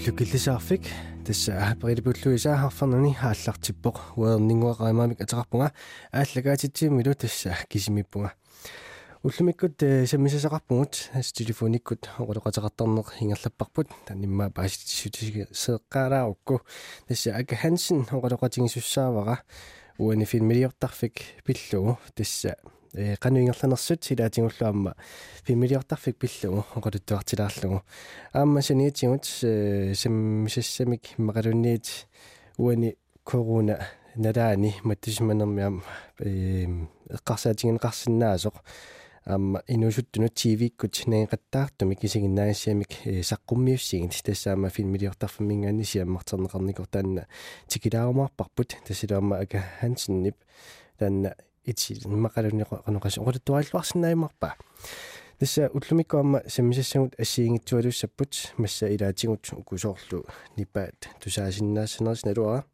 [0.00, 0.82] уллуккиллисаарфик
[1.26, 5.68] тасса перилипуллуисааharfarnani хааллартиппоq уернингуақаамаамик атеқарпунга
[6.10, 8.32] ааллагаатитсиумилу тасса кисимиппунга
[9.22, 16.62] уллумиккут саммисасақарпугут ас телефониккут оқулеқатеқартарнеқ хингерлаппарпут танимма пааситсутисигеқараарукку
[17.06, 19.42] тасса ака хансен оқулеқатингисуссаавара
[19.98, 22.56] уани филмилиортарфик пиллугу тасса
[22.94, 24.96] э кануингерланерсут силаатингуллуамма
[25.44, 27.82] фимилиортарфик пиллугу оқалуттуартилаарлугу
[28.32, 31.86] аама саниитигут саммисассамик мақалунниит
[32.58, 33.78] уани корона
[34.16, 35.82] налаани маттисманермиам
[36.18, 36.66] э
[37.10, 38.54] эққарсаатингенеқарсинаасоқ
[39.24, 47.26] аама инусуттунут тивиккут неэқаттаартуми кисигиннаассиамик саққуммиуссигин тассаама филмилиортарфамингаани сиаммартернеқарникор таанна
[47.68, 50.36] тикилаарумаарпарпут тассилаама ака хансиннип
[50.98, 54.56] таанна ити мақалунеқанеқас оқулуттуааллуарсинаимарпа
[55.38, 62.64] тасса уллумиккуамма саммисассагут ассиингитсуалуссаппут масса илаатигут укусоорлу нипаат тусаасиннаассанерис налуара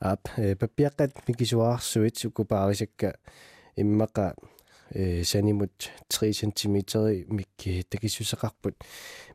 [0.00, 3.18] ап папиаққат микисуаарсуит укупаарисакка
[3.76, 4.34] иммақа
[4.92, 8.76] э санимут 3 см микки такиссусеқарпут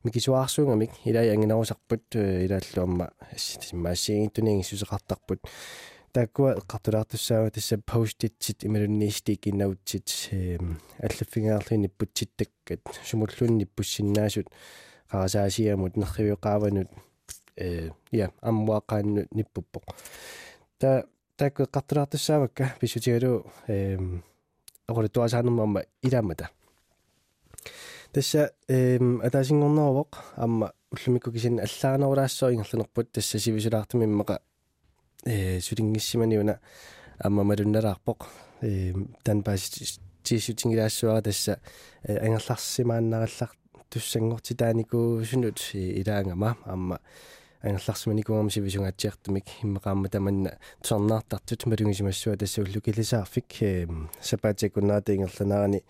[0.04, 3.14] микисуаарсуунгамик илаа ангинарусарпут илааллуамма
[3.72, 5.42] массиингиттунингиссусеқартарпут
[6.16, 10.08] таккуа эққартулаартуссаава тасса поститсит ималунниистик иннаутсит
[11.00, 14.48] аллаффингаарлини путситтаккат сумуллунни пуссиннаасут
[15.12, 16.90] қарасаасиамут нерривиоқааванут
[17.58, 19.84] э я аммуақаанну ниппуппоқ.
[20.78, 21.04] Та
[21.36, 23.98] такку эққартулаартуссаавакка писутигалу э
[24.88, 26.50] оқола туасаанермамма иламата
[28.14, 34.40] тасса э атаасингорнеровоқ амма уллумикку кисин аллаанерулаассоо ингерланерпут тасса сивисулаартами иммақа
[35.26, 36.60] сулингиссиманиуна
[37.20, 38.20] амма малунналаарпоқ
[38.62, 41.60] э танпаси тисутингилаассуара тасса
[42.08, 43.52] ангерларсимааннараллар
[43.90, 47.00] туссангортитаанику сунут илаангама амма.
[47.62, 53.90] Ангерларсиманикуарми сивисунгаатсиартумик иммеқаама таманна торнаартартут малунгисимассуа тасса уллукилисаарфик
[54.22, 55.84] сапаатикуннаата ингерланаарани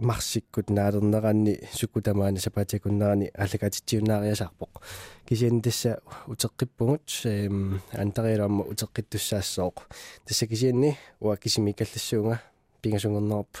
[0.00, 4.82] марсиккут наалернеранни суккутамаани сапаатикуннерани аллагатитсиунаариасаарпоқ
[5.26, 9.86] кисиан тасса утеққиппугут эм антариалаама утеққиттуссаассооқ
[10.26, 12.40] тасса кисианни уа кисимикаллассуунга
[12.82, 13.58] пингасунгернерп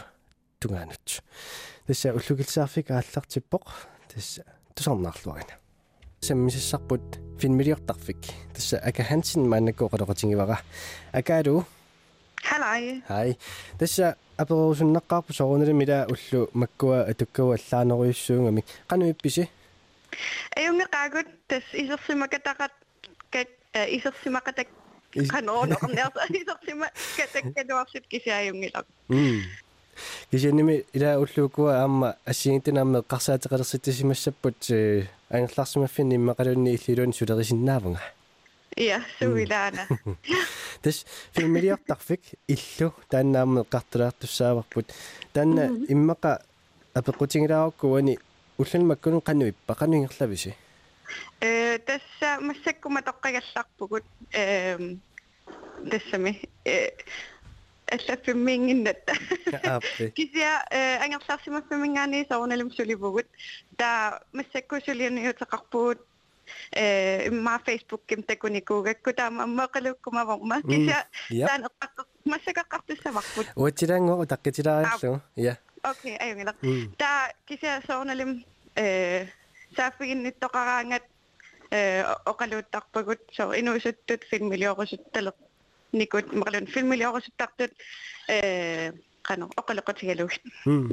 [0.58, 1.22] тунгаанут
[1.86, 3.64] тасса уллукилсаарфик ааллартиппоқ
[4.12, 4.44] тасса
[4.74, 5.54] тусарнаарлуарина
[6.20, 8.18] саммисиссарпут финмилиортарфик
[8.54, 10.58] тасса ака хансин мааннаккоқалоқатингивара
[11.12, 11.64] акаалу
[12.44, 13.02] Halai.
[13.08, 13.36] Hej.
[13.78, 19.48] Tässä aperuusunnaqqaarpu sorunali mila ullu makkua atukkawa allaaneruissuungami qanu ippisi
[20.56, 22.74] Ayumi qaagut tas isersimakataqat
[23.34, 23.50] kat
[23.98, 24.68] isersimaqatak
[25.32, 28.86] qanoornernersa isersimakatak kanuarsut kisiayungilaq.
[29.08, 29.64] mm
[30.30, 34.60] кисианими ила уллуукуа аама ассигинтинаамме қарсаатеқалерситсимассаппут
[35.30, 38.00] ангерларсимаффини иммақалунни иллилуни сулерисиннаавнга
[38.76, 39.86] Ja, suilaana.
[40.82, 44.92] тас фимилиортарфик иллу тааннаамме қартулаартуссааварпут
[45.32, 46.42] таанна иммақа
[46.94, 48.18] апеқутингилааруккуани
[48.58, 50.54] улланмаккунун қануиппа қануингерлависи
[51.40, 55.00] Э tässä массаккума тоққагалларпугут эм
[55.90, 56.90] тассами э
[57.86, 59.12] аллаффиммингиннатта
[59.62, 63.26] ааппи кися э ангерларсимаффимингаани соорналум сулибугут.
[63.76, 66.00] Та массаккусулианиутеқарпугут
[66.71, 71.47] э имма фейсбук ким такуникуугакку таама аммақалуккумаварма кися Yep.
[71.47, 76.95] таан эққаққақ массакаққартуссаварпут уатилаангоо таккитилаариллу я окей аюнгила Mm.
[76.97, 78.45] та кися соорналим
[78.75, 79.25] э
[79.75, 81.03] сааффигинниттоқараангат
[81.71, 85.35] э оқалууттарпагут со инуусуттут филмилиорусутталеқ
[85.93, 87.71] никут мақалун филмилиорусуттартут
[88.27, 88.91] э
[89.23, 90.89] қано оқалеқатигалугит Mm.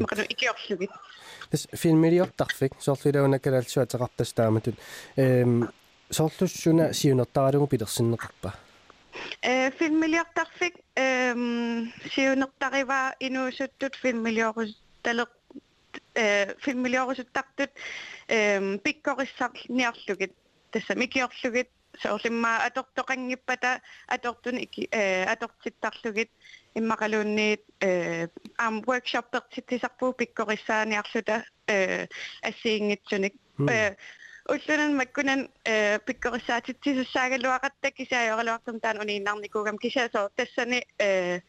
[1.50, 4.76] мақалун икиорлугит тас филмилиортарфик соорлилауна калаалсуа теқартастааматут
[5.16, 5.68] эм
[6.10, 8.54] соорлуссуна сиунертаралугу пилерсиннеқарпа
[9.42, 15.30] э филмилиортарфик эм сиунертарива инуусуттут филмилиорусталеқ
[16.14, 17.70] э филмилиорусуттартут
[18.28, 20.34] эм пиккориссар ниарлугит
[20.70, 21.68] тасса микиорлугит
[22.02, 26.30] соорлимма атортоқангиппата атортун ики э атортиттарлугит
[26.74, 32.06] иммақалуунниит э ам workshop-пертитисарпуу пиккориссааниарлута э
[32.42, 33.34] ассиингитсуник
[33.68, 33.96] э
[34.48, 41.40] уллунан маккунан э пиккориссаатитсисуссаагалуақаттак кисаайоралуартум таан унииннарникуугам кисаасоо тассани э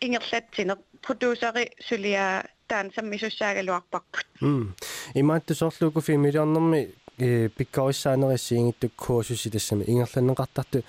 [0.00, 4.74] ингерлатсинер продюсери сулиа таан саммисуссаагалуарпарпут м
[5.14, 6.80] имаатту соорлууку филмилиорнэрми
[7.17, 10.83] э пиккориссаанериссиингиттук куусуси тассами ингерланнеқартарту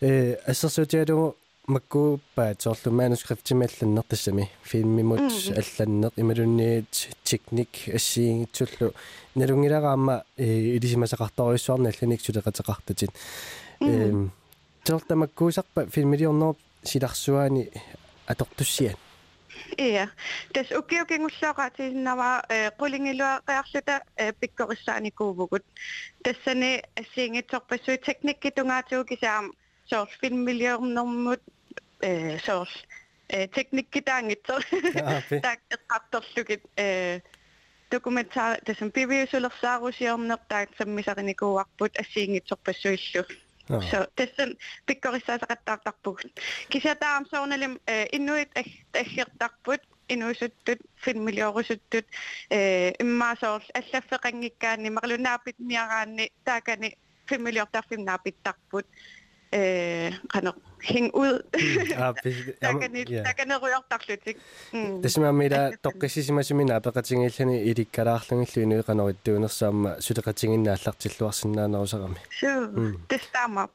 [0.00, 1.36] э ассерсуутиалугу
[1.66, 8.94] маккууппаат соорлу манускриптималланнер тассами филмимут алланнеқ ималунниит техник ассиингитсуллу.
[9.34, 13.10] Налунгилараама илисимасақарторюссуарна алланик сулеқатеқартатит
[13.80, 14.32] эм
[14.84, 17.70] тортамаккуусарпа филмилиорнер силарсуаани
[18.26, 18.96] атортуссиан
[19.78, 20.08] Iya.
[20.52, 22.42] Tässä ukiukin seuraattiin nämä
[22.78, 24.00] kulingilla reaktioita
[24.40, 25.62] pikkurissaani kuuvukut.
[26.22, 26.80] Tässä ne
[27.14, 29.52] singit sopisuit tekniikki tungaatuukin se on
[29.84, 31.40] soos filmiljöön nommut
[32.46, 32.84] soos
[33.54, 34.42] tekniikki tangit
[35.42, 36.62] takkattorlukit
[37.90, 43.45] dokumentaar tässä on piviusulor saarusiornertaat sammisarnikuuarput assingit sopisuillu.
[43.91, 44.43] so tässä
[44.85, 46.19] pikkorissaasaqattaartarpug
[46.69, 47.73] kisataam soornalim
[48.11, 48.51] innuit
[49.01, 52.05] aggertarput inuusuttut filmiliorussuttut
[53.03, 56.89] immaasоор allаффеқангиккаани марлунаапит миараанни таакани
[57.29, 58.85] filmiliortarfimnaapittarput
[59.52, 61.42] э кано хин ud
[62.60, 64.36] такани такани руйортарлутик
[65.02, 72.48] тасмаамила тоққиссисимасимина апеқатингиллани иликкалаарлунгиллу инуиқаноритtuunersaamma сулеқатингиннааллартиллуарсинаанерусарами су
[73.08, 73.70] тестаамап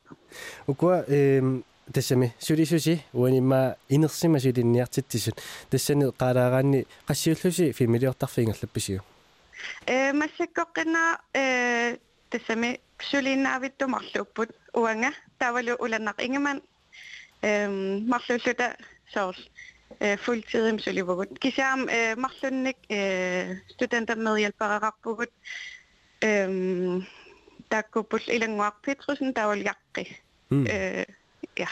[0.68, 1.64] укуа эм
[1.94, 5.36] тассами сулисуси уанимма инерсима сулинниартиттисут
[5.70, 9.02] тассани qaalaaraanni qassiullusi фимилиортарфингерлапписиу
[9.86, 11.98] э массаккоққина э
[12.31, 12.81] тассами
[13.11, 16.59] сулиннаавиттумарлууппут уанга тавалу уланнақ ингаман
[17.43, 18.77] эм марлуллута
[19.13, 19.43] соорл
[20.01, 25.33] э fulltid сулivugут кисаам э марлунник э студентамедhjælparaqarpugut
[26.21, 27.07] эм
[27.69, 30.05] таккуппул илангуар петрусен тавалиаққи
[30.51, 31.05] э
[31.62, 31.70] ja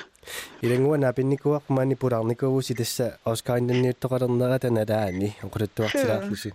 [0.62, 6.54] илангуана пинникуақ манипулаарникугуси тасса оскаиннниуттоқалернера таналаани оқулуттуартилаарлуси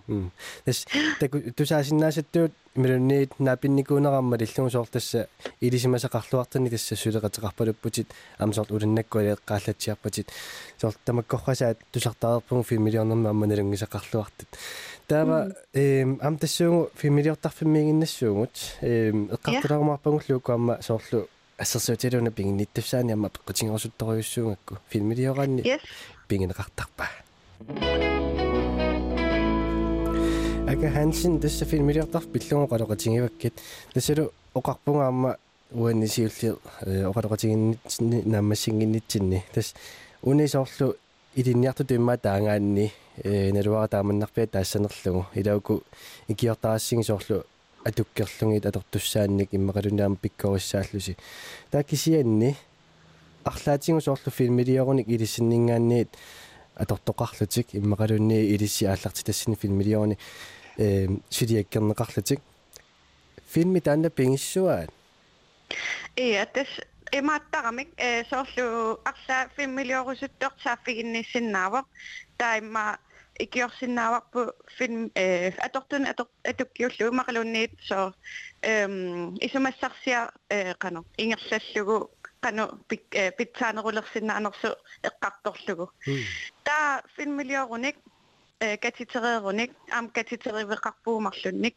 [0.65, 0.85] тас
[1.19, 5.27] таку тусаасиннаасаттуут милунниит наапинникуунерамма лиллугу соор тасса
[5.61, 10.27] илисимасақарлуартани тасса сулеқатеқарпалуппутит амсорт улиннаккуи эққааллатсиарпатит
[10.77, 14.49] соор тамаккорхасаат тусартаарпугу фимилиорнерма амманалунгисақарлуартит
[15.07, 25.79] таава эм ам тассуугу фимилиортарфиммиигиннассуугут эм эққартулаармаарпагуллуу куамма соорлу ассерсуутилуна пингинниттуссаани амма пеққутингорсутторюссуунгакку филмилиораанни
[26.27, 27.07] пингинеқартарпа
[30.67, 33.53] ага хансин тасса филмилиортарф пиллугу қалоқатингиваккит
[33.93, 35.37] тассалу оқарпунгаама
[35.71, 39.73] уаннисиулли оқалоқатингиннитсини нааммассингиннитсинни тас
[40.21, 40.95] унисоорлу
[41.35, 42.91] илинниарту туимма таангаанни
[43.23, 45.83] э налуара тааманнарпиа таассанерлугу илауку
[46.27, 47.45] икиортаассиги соорлу
[47.85, 51.17] атуккерлугит атортуссаанник иммакалунаама пиккориссааллуси
[51.71, 52.55] таакисианни
[53.43, 56.09] арлаатингу соорлу филмилиоруник илиссиннингаанниит
[56.75, 60.17] атортоқарлутик иммакалунни илисси аалларти тассини филмилиоруни
[60.77, 62.41] э сидиаккернеқарлутик
[63.47, 64.89] филми таанна пингиссуаат
[66.15, 66.67] Iya, täs
[67.11, 71.83] имааттарамик э соорлу арла филмилиорусуттор сааффигинниссиннаава
[72.37, 72.97] таимма
[73.38, 76.06] икиорсиннааварпу фильм э атортун
[76.50, 78.14] атуккиуллу мақалунниит со
[78.62, 82.10] эм исумассарсиа э қано ингерллаллугу
[82.42, 84.76] қано питсаанерулерсиннаанерсу
[85.08, 85.90] эққарторлугу
[86.64, 87.96] таа фильмилиоруник
[88.60, 91.76] э катитереруник ам катитеривеқарпуумарлунник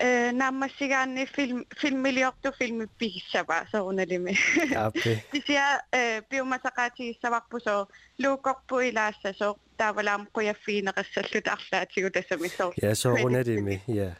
[0.00, 4.36] э нааммассигаанни фильм фильмилиорту фильми пигиссава соруналими
[4.74, 14.16] аппи тисиа э биомасақаатигиссаварпу со луукорпу илаасса со таавалаам қуяффиинеқассаллут арлаатигу тассамиссор я соруналими я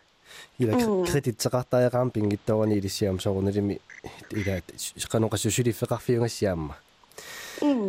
[0.59, 0.73] ила
[1.05, 3.81] кредитсеқартаеқаам пингитторани илиссиам соруналими
[4.31, 4.63] ила
[5.13, 6.77] қаноқассусулиффеқарфиунгассиаама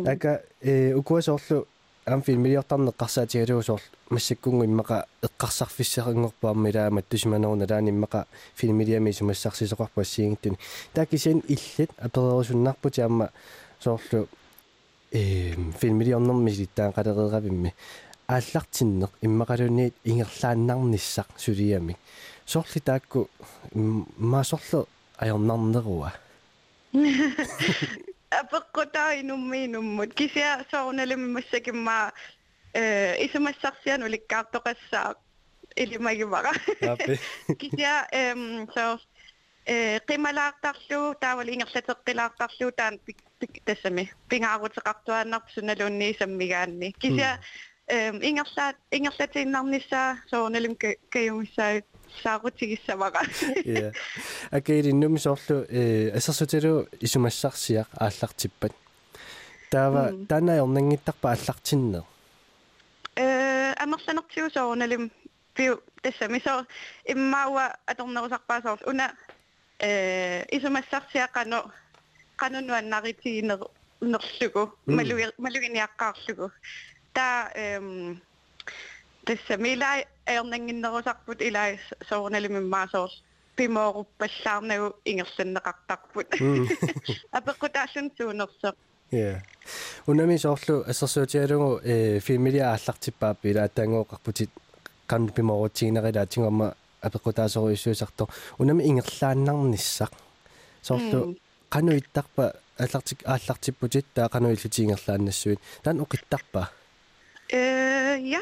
[0.06, 1.66] ака э укуасоорлу
[2.06, 10.58] ам филмилиортарнеққарсаатигалуусоор массаккунгу иммақа эққарсарфиссерингорпаама илаамат тусиманеруна лааниммақа филмилиами сумассарсисоқарпу ассиингиттуни
[10.92, 13.30] таакисин иллит аперерусуннарпути аама
[13.78, 14.28] соорлу
[15.11, 17.73] э филмилиорнэрми ситтаан қалерееравимми
[18.27, 21.97] ааллартиннеқ иммақалуниит ингерлааннарниссақ сулиами
[22.45, 23.29] сорли таакку
[23.73, 26.13] маасорлу аёрнарнеруа
[28.29, 32.11] апеккутаинуммиинуммут кися соорналами массакимма
[32.73, 35.15] э исумассарсиану ликкаартоқассаа
[35.75, 36.53] илимагивара.
[37.59, 38.99] Кися эм со
[39.65, 42.99] э qimalaartarlu taawal ingerlateqqilаарtarlu taan
[43.65, 44.11] тассами.
[44.29, 46.93] Пингаарутеқартуааннарпу суналуунни саммигаанни.
[46.99, 47.39] Кися
[47.87, 50.75] эм ингерлаат ингерлатииннарнissaа соорналим
[51.09, 51.81] каюмиссаа
[52.23, 53.21] саарутигиссавара
[53.65, 53.91] я
[54.51, 58.73] акэри нуми соорлу э ассерсутилу исумассарсиақ ааллартиппат.
[59.71, 62.03] Таава танаёрнангиттарпа аллартиннер
[63.15, 65.11] э амерланертиу соорналим
[65.53, 66.39] пиу тассами.
[66.43, 66.65] Со
[67.05, 69.13] иммауа аторнерусарпаа соор уна
[69.80, 71.58] э исумассарсиақано
[72.36, 73.60] канунуаннаритиинер
[74.00, 76.46] нерлугу малуи малугиниаққаарлугу
[77.14, 78.20] таа эм
[79.24, 83.08] tässä millä erninginnerusarput ilai soornalimimmaasor
[83.56, 86.26] pimooruppallaarnagu ingersanneqartarput
[87.32, 88.76] apeqqutaallun suunerseq
[89.12, 89.40] Ja.
[90.06, 94.50] Unami soorlu assersuutialungu э фимилиа ааллартиппааппи ила атаангооқарпутит
[95.10, 95.22] qan
[98.59, 100.11] unami ingerlaannarnissaq
[100.81, 101.35] soorlu
[101.69, 106.69] qanu ittarpa аллартик ааллартиппутит таа qanu иллутиингерлааннассуит таан оқиттарпа?
[107.51, 108.41] Э я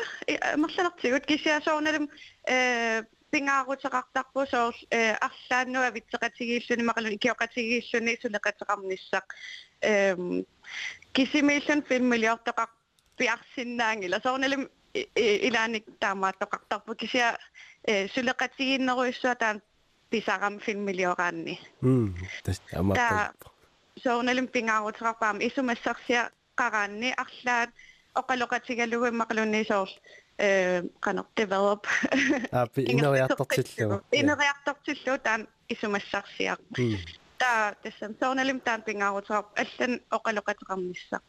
[0.58, 2.10] мерланартигут кисиасоорналум
[2.48, 9.25] э пингаарутеқартарпу соор э арлааннуа витсеқатигииллуни мақалун икиоқатигииллуни сулеқатеқарниссақ
[9.82, 10.46] эм
[11.13, 12.70] кисимиллун 5 миллиортоқар
[13.17, 16.96] пиарсиннаангила соорналум илааник таамааттоқартарпу.
[16.96, 17.38] Кисиа
[17.86, 19.62] э сулеқатигииннеруйссуа таан
[20.10, 23.34] писарам 5 миллиораанни м тас амаатта
[24.04, 27.70] соорналум пингаарутеқарпаама исумассарсиа қараанни арлаат
[28.16, 29.90] оқалоқатигалугу мақалунни соор
[30.38, 31.86] э канер develop.
[32.52, 36.60] Апи инериартортиллу инериартортиллу таан исумассарсиақ
[37.38, 41.24] таа тассам соорналим таан пингаарутеқар аллан оқалоқатеқарниссақ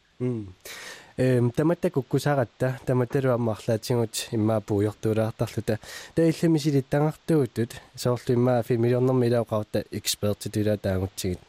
[1.17, 5.79] эм таматта куккусаратта таматталу аммарлаатингут иммаа пуйортуулаартарлута
[6.13, 11.39] таиллами силиттангартуутут соорлу иммаа фимилиорнэрми илаоқарта экспертитула таангутсигит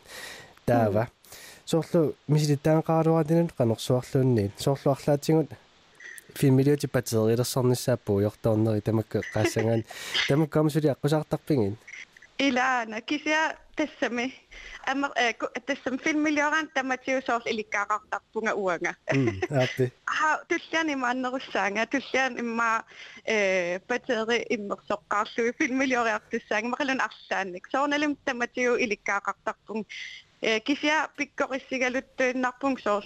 [0.66, 1.08] таава
[1.64, 5.50] соорлу мисилиттаанqaaruatинут qanорсуарлуунни соорлу арлаатингут
[6.36, 9.84] фимилиоти патерилерсорниссаа пуйорторнери тамакка qaasangaan
[10.28, 10.94] тамаккаамсули
[12.38, 14.32] Ila nakisia tässämme
[14.86, 15.10] amma
[15.66, 18.94] tässäm filmiljoran tämä tiusool eli karaktarpunga uanga.
[19.62, 19.92] Appi.
[20.06, 22.84] Ha tullian imma annerussaanga tullian imma
[23.24, 27.66] eh pateri immersoqqaarlu filmiljoraartussaanga maqalun arsaannik.
[27.70, 29.84] Soornalim tämä tiu eli karaktarpung
[30.42, 33.02] eh kisia pikkorissigaluttuinnarpung soor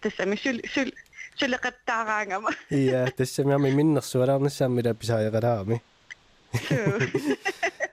[0.00, 0.90] tässämme syl syl
[1.38, 2.50] syliqattaaraangama.
[2.70, 5.82] Iya, tässämme ami minnersualaarnissaammi lapisaajaqalaami.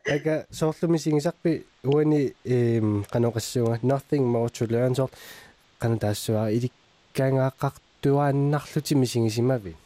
[0.06, 5.10] Ага соорлуми сигисарпи уани эм каноқассуга nothing more to learn соор
[5.78, 9.76] канатаассуа иликкаангааққартуааннарлути мисигисимави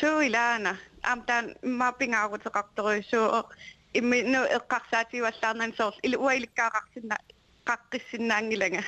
[0.00, 3.44] суилаана амтан маппингаагутеқарторуйсуу
[3.98, 7.16] имми ну эққарсаативаллаарнан соор илу уиликкаақарсинна
[7.68, 8.82] қаққиссиннаангилага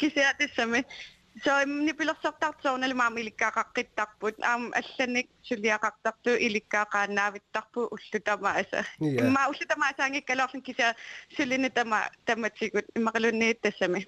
[0.00, 0.80] кисиатиссами
[1.44, 10.94] so nipilorsortartuornali maama ilikkaaqaqqittarput aam алланик сулиақартарту иликкаақааннаавиттарпу уллутама аса имма уллутама асаангиккалоорлун кися
[11.36, 14.06] сулини тама таматсигут иммақалунниит тассами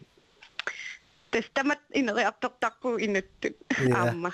[1.30, 3.56] тестамат инериартортарпу инуттут
[3.94, 4.30] аама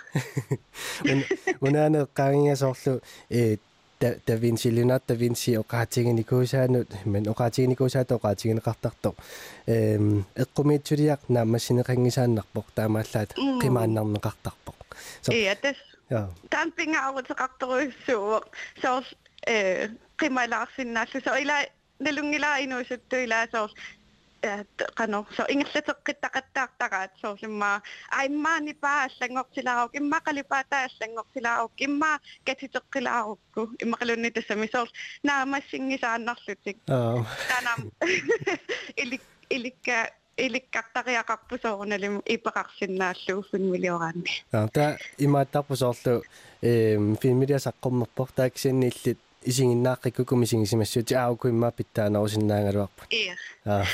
[1.61, 3.57] унаане qaangiasорлу э
[4.28, 9.16] da Vinci Leonardo da Vinci oqaatiginikkuusaanut men oqaatiginikkuusaata oqaatigineqartartoq
[9.76, 10.08] eem
[10.46, 14.98] eqqumiitsuriaq naammassineqangisaannarpoq taamaallaat qimaannarneqartarpoq
[15.46, 15.80] ja tas
[16.10, 16.28] ja.
[16.50, 18.46] tampingaarutеqartoruissuuq
[18.82, 19.16] soors
[19.48, 21.58] э qimalaarsinnaallu so ila
[22.00, 23.74] nalungila inuusuttu ila soors
[24.95, 34.93] qano so ingерлатеққиттақаттаартараат соорлимма аиммаани паа аллангортилаарок имма қалипаата аллангортилаарок имма катитеққилаарукку иммақалунни тассами соорл
[35.25, 37.81] наамассингисааннарлутик аа танам
[38.97, 46.23] илик иликка иликкартариақарпу соорналим ипеқарсинааллу финмилиораанни аа та имааттарпу соорлу
[46.63, 53.85] эм финмилиасаққуммерпор тааксианнииллит исигиннааққиккуку мисигисимассути аауку имма питтаанаусиннаангалуарпут иа аа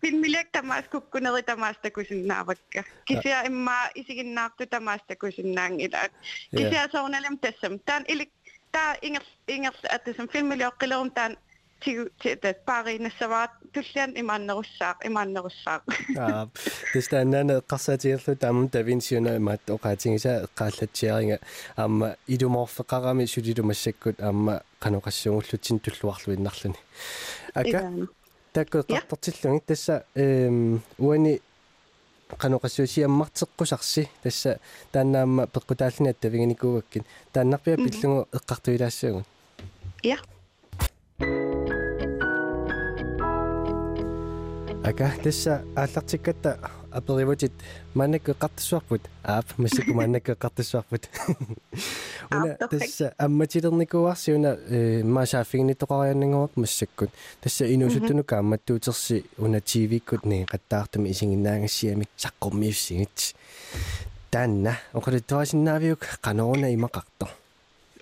[0.00, 6.12] пинмилек тамаас куккунери тамаас такусиннаавакка кися имма исигиннаарту тамаас такусиннаангилаат
[6.56, 8.30] кися соорналам тассам таан илик
[8.72, 11.36] таа ингер ингер атсам филмилиоққилерум таан
[11.83, 15.83] тигу тет паринассаваат туллиан имааннерусsaaq имааннерусsaaq
[16.17, 16.47] аа
[16.93, 21.39] тэстаннана эққарсаатигерлу таамун тавинсиуна имаат оқаатингиса эққааллатсиаринга
[21.75, 26.79] аама илуморфеқарами сулилумассаккут аама каноқассуунгуллутсин туллуарлуиннарлуни
[27.53, 27.91] ака
[28.53, 31.41] такко эққартортиллунги тасса эм уани
[32.37, 34.59] каноқассуусиаммартеққусарси тасса
[34.91, 39.25] тааннаама пеққутааллини аттавиганикуугаккин тааннарпиа пиллугу эққартуилаассаагун
[40.03, 40.17] я
[44.84, 46.58] Ага тасса ааллартиккатта
[46.90, 47.52] аперивутит
[47.94, 51.08] маннакке қартассуарпут аап массаку маннакке қартассуарпут
[52.30, 62.06] уна тасса амматилерникуарсиуна э маасааффигни тоқарианнангуак массаккут тасса инусуттунука амматтуутерси уна тивиккут ни қаттаартами исигиннаагассиами
[62.16, 63.34] саққуммиуссигит
[64.30, 67.28] таанна оқалуттуасиннаавиук қаноруна имақарто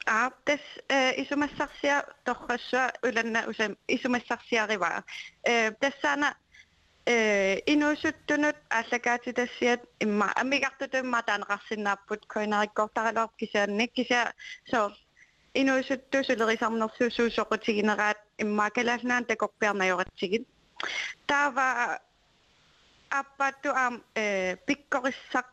[0.07, 5.05] аап тас э исумассарсиа торрассуа уланна усам исумассарсиариваа
[5.43, 6.47] э тассаана э
[7.07, 14.33] инуусуттунут ааллакаатитассиат имма аммигартутумма таанеқарсинааппут коинариккортаралоор кисаанник кися
[14.71, 14.91] соо
[15.55, 20.49] инуусутту сулерисарнерсуусуусоқутигинераат имма калаалнаан такорпиарнайоратсигит
[21.27, 22.01] таава
[23.11, 25.47] аппатту аам э пиккориссақ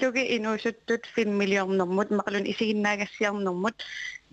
[0.00, 3.76] луги инуусуттут 5 миллионнэрмут мақалун исигиннаагассиарнэрмут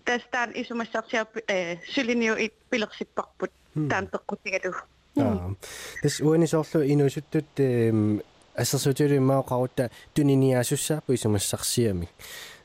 [0.05, 3.51] тастаан исумассартиар э сулиниу ит пилерсиппарпут
[3.89, 8.23] таан пеққутигалу аа тэс уанисоорлу инуусуттут эм
[8.54, 12.08] ассерсутиули маоқарутта туниниаасуссаапу исумассарсиами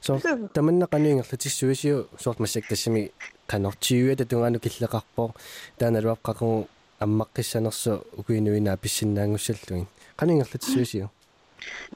[0.01, 0.20] соо
[0.53, 3.12] таманна каниингерлатиссуисиу соорт массак тассами
[3.48, 5.36] канортиуя татунгаану киллеқарпоо
[5.77, 6.67] тааналуап қақу
[7.00, 11.10] аммаққиссанерсу укуинуинаа писсиннаангуссаллугин каниингерлатиссуисиу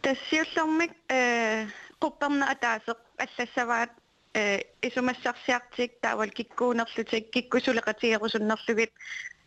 [0.02, 1.68] тассиуллэрмик э
[2.02, 3.92] qupperna ataasеq аллассаваат
[4.34, 8.92] э исумассарсиартик таавал киккуунерлутик киккусулеқатигерусуннерлугит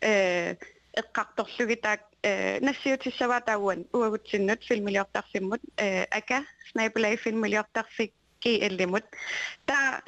[0.01, 0.55] э
[1.00, 9.04] эққарторлуги таак э нассиутиссаваа таауан уагутсиннут филмилиортарсиммут э ака снайблей филмилиортарфик киэллимут
[9.66, 10.02] та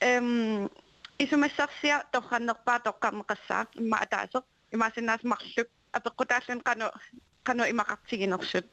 [0.00, 0.70] эм
[1.18, 6.86] исумассарсиа торханнерпаа тоққармеқассаа имма атаасеқ имаасиннаас марлук апеққутааллун қану
[7.48, 8.66] qanu imaqartiginersut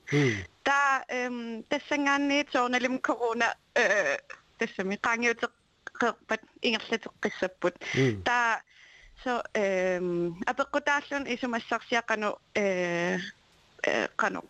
[0.64, 4.18] ta em tassangaanniit soornalim corona э
[4.60, 7.76] тассами qaangiuteqqerpat ingerlateqqissapput
[8.28, 8.38] ta
[9.25, 13.19] so em апеққутааллун исумассарсиақану э
[14.17, 14.41] qanu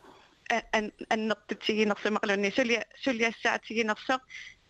[0.73, 4.21] an annertutsigинерсумақалунни сулия сулиассаатигинерсоқ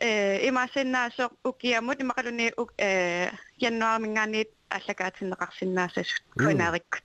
[0.01, 7.05] э имаасиннаасоқ укиамут имақалунни э яннуармингаанниит аллакаатиннеқарсиннаасасут кунаариккут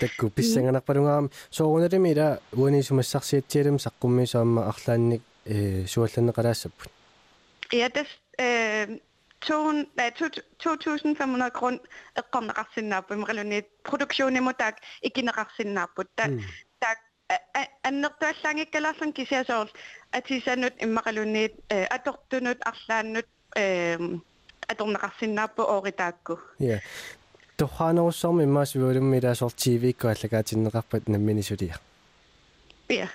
[0.00, 6.90] такку писсанганарпалунгаам сооруналими ила уанисумассарсиатсиалим саққумми соамма арлаанник э суалланеқалаассаппут
[7.72, 8.08] ja das
[8.38, 8.98] äh
[9.41, 10.43] 2500
[11.53, 11.81] grund
[12.15, 14.75] эққарнеқарсиннааппу имақалунни продукционимутаак
[15.07, 16.25] икинеқарсиннааппут та
[16.79, 16.97] так
[17.83, 19.67] аннертуаллаангиккалаарлун кисиасоор
[20.11, 23.97] атисанут иммақалунниит атортунут арлааннут э
[24.67, 26.81] аторнеқарсиннааппу ооритаакку я
[27.57, 31.03] тухаанеруссарми иммаас виулумми илаасоор тивикку аллагаатиннеқарпат
[32.92, 33.08] Yeah.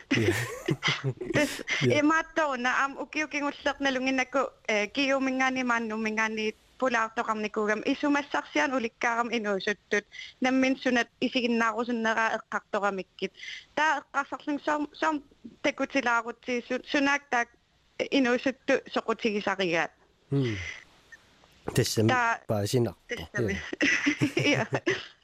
[1.34, 1.54] Tapos,
[1.86, 2.02] eh, yeah.
[2.02, 7.42] imato na, um, am ukiuking uslak na lungin ako, eh, kiumingani man, umingani, pulauto kam
[7.42, 7.86] ni kugam.
[7.86, 10.06] Isumasak siyan, ulikkaram inusutut.
[10.42, 13.34] Namin sunat, isigin na ako sun nara, kakto kamikit.
[13.78, 15.22] Ta, kasakling som, som,
[15.62, 16.34] tekut sila ako,
[16.86, 17.54] sunak, tak,
[18.10, 19.92] inusutut, sukut sige sakiyat.
[20.30, 20.58] Hmm.
[21.74, 22.02] Tässä
[22.48, 23.16] pääsin akko.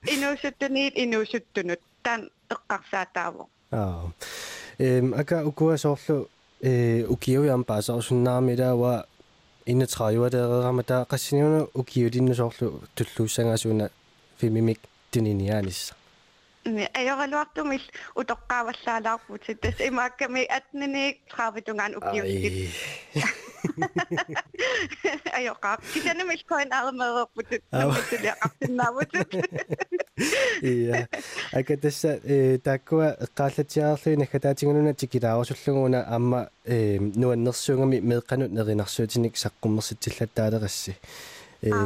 [0.08, 1.80] Inusuttuniit, inusuttunut.
[2.04, 2.30] Tän
[2.68, 3.50] kaksaa taavun.
[3.72, 4.14] Oh.
[4.81, 6.29] аа эм ака укуасоорлу
[6.63, 9.07] э укиуяам паасарусуннаамилаава
[9.67, 13.91] иннатрааюалеерамата qassiniuna ukiulinnusoorlu tulluussангаасуна
[14.41, 14.81] фимимик
[15.13, 15.95] туниниаанисса
[17.01, 17.85] ajorluartumil
[18.21, 21.93] utoqqaavallaalaarput tas imaakkami atnini traavitugaan
[23.64, 29.12] ukiutit ajoqaap kisanamil koin armeerput namituliaqartinnaavut
[30.72, 31.08] iya
[31.60, 41.33] aka tassa э таккуа эққааллатиаарлуина хатаатингунуна тикилаарусуллугуна аама э нуаннерсуугами меэққанут неринарсуутиник саққуммерситсиллаттаалерасси э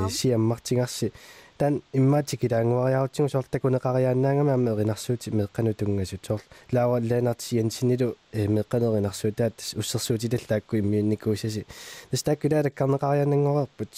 [0.10, 1.12] сиаммартингарси
[1.58, 11.66] тан иммаатикилаангуариарутсигу соорлтакунеқариаанаангами амма эринарсуути меэққану тунгасут соор лаава леонарти янсинилу э меэққанеринарсуутаат уссерсуутилаллаакку иммиунникуусаси
[12.12, 13.94] тастааккулаалак карнеқариаанангорерпут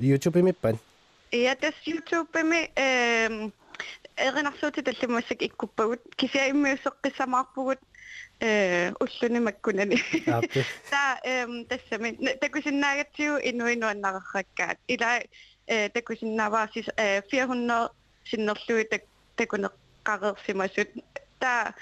[0.00, 0.78] YouTube миппан
[1.30, 3.50] Ja, das YouTube med øh,
[4.16, 6.00] erинарсуути таллимассак иккуппагут.
[6.16, 7.78] Кисиаиммиуссеққиссамаарпугут
[8.39, 9.97] э уллуни маккунани
[10.91, 12.09] та эм тассами
[12.41, 15.21] такусиннаагатсиу инуинуаннарерраккаат ила
[15.67, 17.91] э такусиннааваарсис э 400
[18.25, 19.03] синнерлуи так
[19.37, 20.89] такунеққарерсимасут
[21.39, 21.73] та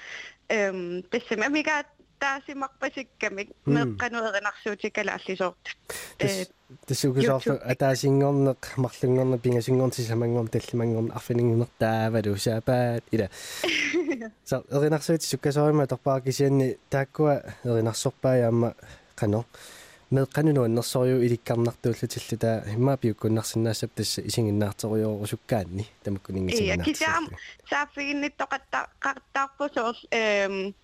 [0.48, 1.86] эм тассами амигаат
[2.22, 5.64] таасимарпасиккамик меэккануеринарсуутикалааллисоорт
[6.18, 6.46] э
[6.86, 13.28] тассугусоорлу атаасингорнеқ марлунгорне пингасингорнти самангорн таллимангорн арфинингунертаавалу саапаат ила
[14.44, 18.74] са эринарсуути суккасоорима торпаа кисианни тааккуа эринарсорпааяамма
[19.16, 19.44] қано
[20.10, 27.28] меэккануну аннерсориу иликкарнартууллутилла таа иммаа пиуккуннарсинаассап тасса исигиннаарториоорусуккаанни тамаккунингисигинаа кисаам
[27.70, 30.74] саафигинниттоқатта қартаарпусоор эм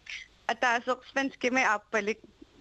[0.48, 2.18] атаасеқ свенскими ааппалик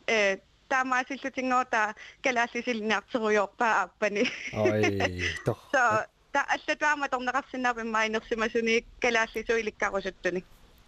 [0.07, 0.37] э
[0.69, 5.83] таамаасиллутингоота калааллисилниартеруйорпаа ааппани ой тор so
[6.32, 10.44] та аллатуама торнеқарсинаапи маинерсимасуни калааллису иликкарусуттуни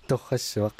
[0.08, 0.74] торрассуақ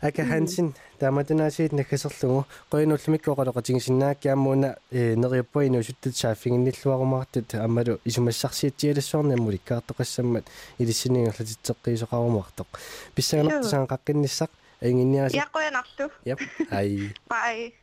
[0.00, 10.44] ака хансин тааматунаасиит наккасерлугу qoinullumikkoqaloqatigisinnaakkiammuuna э нериуппуину суттут сааффигинниллуарумаартут аммалу исумассарсиатсиалассуарни аммуликкаартоқассаммат
[10.78, 12.68] илиссинигерлатитсеққиисоқарумаартоқ
[13.14, 14.50] писсаганартусаан қаққинниссақ
[14.82, 17.74] ангинниаси яққуянарлу яп ай бай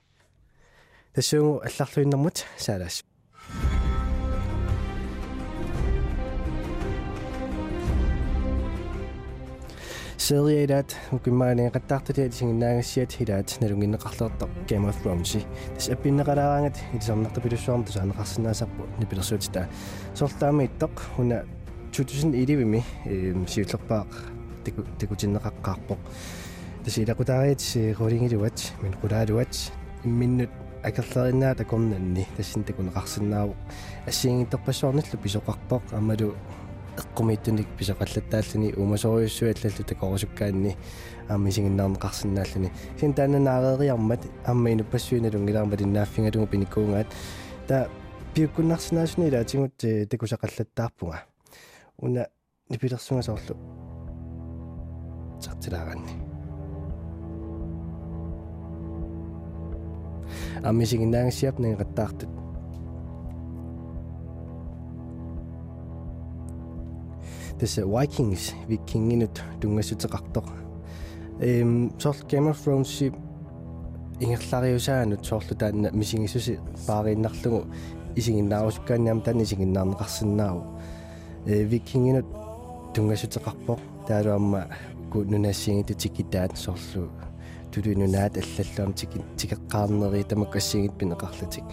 [1.14, 3.04] тассуугу алларлуиннэрмут саалаас
[10.18, 15.46] сериэдат укиммаани qаттаартали сингиннаагассиат хилаат налунгиннеқарлуартоq Game of Thrones.
[15.76, 19.68] Тас аппиннеқалараангат илисарнарта пилуссуарм тусаанеқарсинаасарпу нипилерсуутита
[20.16, 21.46] соорлаами иттоq хуна
[21.92, 24.08] 2011ми эм сиуллерпаақ
[24.64, 25.98] тику тикутиннеқаққарпоq
[26.86, 29.72] тасилақутаариит ролингилуат мин қулаалуат
[30.04, 30.50] имминнут
[30.84, 33.56] акерлериннаа такорнанни тассин такунеқарсинааву
[34.06, 36.36] ассиингитторпассуарниллу писоқарпоq аммалу
[36.98, 40.76] эққумииттуник писоқаллаттааллани умасориуссуаллаллу такорусуккаанни
[41.30, 47.08] аама исигиннаарнеқарсинааллани син таананаареериармат аама инуппассуиналунгилаарма линнааффингалугу пиникуунгаат.
[47.68, 47.90] Та
[48.34, 51.20] пиуккуннарсинаасуни лаатигут такусақаллаттаарпунга
[51.98, 52.28] уна
[52.70, 53.56] нипилерсунгасоорлу
[55.40, 56.12] сартилаагаанни
[60.64, 60.84] аама
[67.58, 70.48] tässä Vikings vikinginut tungassutеқартоқ
[71.40, 73.14] эм сорл Game of Thrones
[74.20, 77.66] ингерлариусаанут соорлу таанна мисигиссуси паарииннарлугу
[78.16, 80.64] исигиннаарусуккааниам таан исигиннаарнеқарсинааву
[81.46, 82.26] э викингинут
[82.94, 84.68] tungassutеқарпоқ таалуамма
[85.12, 87.10] ку нунассигиту тикитаат соорлу
[87.72, 91.64] тулуинунаат аллаллуам тики тикеққарнери тамаккассигит пинеқарлатик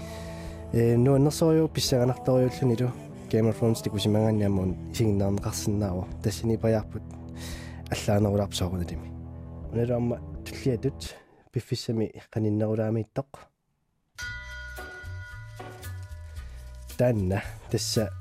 [0.73, 2.91] э нуаннерсориу писсаганарториуллунилу
[3.33, 7.03] Game of Thrones тикусимагаанниамун исигиннаарнеқарсинаава тассини паяарпут
[7.89, 9.09] аллаанерулаарпсооруналими
[9.73, 11.17] уналаама туллиатут
[11.51, 13.31] пиффиссами қаниннерулаамииттоқ
[16.99, 18.13] танна тасса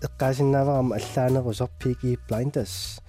[0.00, 3.00] эққаасиннааварама аллаанерусор Peaky Blinders.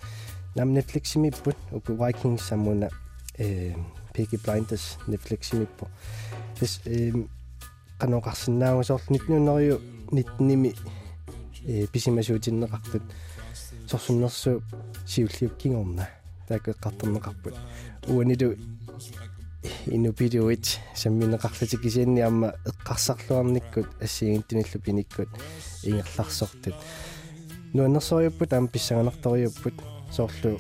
[0.56, 2.90] Нам Netflix-имиппут уку Vikings саммуна
[3.38, 3.76] э
[4.16, 5.90] Peaky Blinders Netflix-имиппу
[6.60, 7.14] тас э
[8.00, 9.80] каноқарсинаагусоор 19
[10.12, 10.76] 19-ними
[11.68, 13.04] э писимасуутиннеқартут
[13.90, 14.62] сорсуннэрсу
[15.08, 16.10] сиуллиуккингорна
[16.48, 17.56] таакеққартернеқарпут
[18.08, 18.56] уанилу
[19.88, 25.30] инупилуит самминеқарлатик кисианни амма эққарсарлуарниккут ассиигинтиниллу пиниккут
[25.84, 26.76] ингерларсортут
[27.74, 29.74] нуаннерсориуппут аама писсаганарториуппут
[30.12, 30.60] соорлу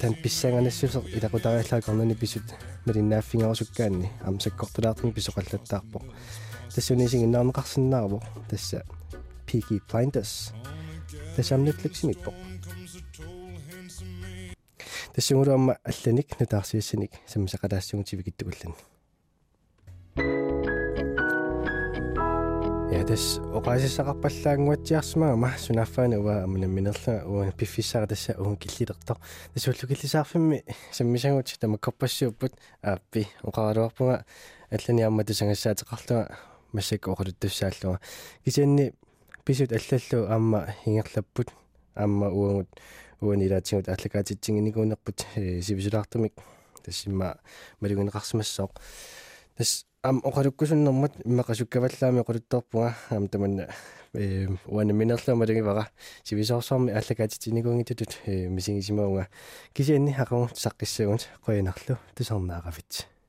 [0.00, 2.44] тан писсаганассусер илақутариаллаакорнани писут
[2.84, 6.02] малиннааффингерусуккаанни аама саккортулаартин писоқаллаттаарпо
[6.74, 8.84] тассунисигиннаарнеқарсинаарво тасса
[9.46, 10.52] Peaky Blinders.
[11.36, 12.34] Тэсам Netflix-имиппо.
[15.16, 18.74] тассугулуамма алланик нутаарсиассаник саммисақалаассугутивикиттугуллани
[22.92, 29.16] я тас оqaасиссақарпаллаангуатсиарсимагама сунаффаана уа амунамминерла уа пиффиссара тасса уун киллилертор
[29.54, 34.26] тасууллу киллисаарфимми саммисагут тама koppassiupпут ааппи оqaaluarpunga
[34.70, 36.36] аллани амма тусангассаатеқарлуга
[36.72, 38.00] массак оқалуттуссааллуга
[38.44, 38.92] кисианни
[39.46, 41.52] писут аллаллу аама ингерлаппут
[41.94, 42.68] аама уангут
[43.20, 46.34] уанилаатигут аллагаатитсигиникуунерпут сивисулаартумик
[46.84, 47.38] тассимма
[47.80, 48.72] малугинеқарсимассооқ
[49.56, 53.68] тас ам оқалуккусуннэрмат иммақасуккаваллаами оқулутторпунга ам таманна
[54.14, 55.90] э уана минерлуамалугивара
[56.24, 59.28] сивисоорсоорми аллагаатитсиникуунгитутут мисигисимаунга.
[59.74, 63.06] Кисианни хақугу саққиссагунт қоянарлу тусарнаарафит